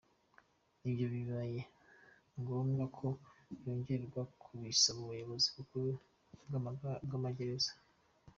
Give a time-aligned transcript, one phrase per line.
[0.91, 1.59] Iyo bibaye
[2.39, 3.07] ngombwa ko
[3.63, 5.91] yongerwa, tubisaba ubuyobozi bukuru
[7.07, 7.71] bw’amagereza.